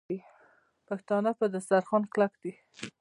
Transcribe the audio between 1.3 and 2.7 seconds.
پر دسترخوان کلک دي.